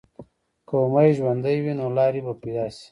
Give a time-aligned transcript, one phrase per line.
[0.67, 2.79] که امید ژوندی وي، نو لارې به پیدا شي.